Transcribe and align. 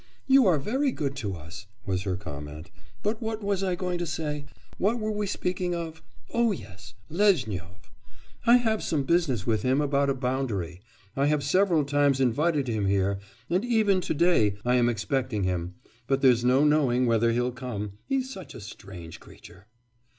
'You 0.25 0.47
are 0.47 0.57
very 0.57 0.91
good 0.91 1.15
to 1.17 1.35
us,' 1.35 1.67
was 1.85 2.01
her 2.05 2.17
comment 2.17 2.71
'But 3.03 3.21
what 3.21 3.43
was 3.43 3.61
I 3.61 3.75
going 3.75 3.99
to 3.99 4.07
say? 4.07 4.45
What 4.79 4.99
were 4.99 5.11
we 5.11 5.27
speaking 5.27 5.75
of? 5.75 6.01
Oh, 6.33 6.51
yes; 6.51 6.95
Lezhnyov: 7.11 7.91
I 8.47 8.55
have 8.57 8.81
some 8.81 9.03
business 9.03 9.45
with 9.45 9.61
him 9.61 9.79
about 9.79 10.09
a 10.09 10.15
boundary. 10.15 10.81
I 11.15 11.27
have 11.27 11.43
several 11.43 11.85
times 11.85 12.19
invited 12.19 12.67
him 12.67 12.87
here, 12.87 13.19
and 13.47 13.63
even 13.63 14.01
to 14.01 14.15
day 14.15 14.55
I 14.65 14.73
am 14.77 14.89
expecting 14.89 15.43
him; 15.43 15.75
but 16.07 16.23
there's 16.23 16.43
no 16.43 16.63
knowing 16.65 17.05
whether 17.05 17.31
he'll 17.31 17.51
come... 17.51 17.99
he's 18.07 18.27
such 18.33 18.55
a 18.55 18.59
strange 18.59 19.19
creature. 19.19 19.67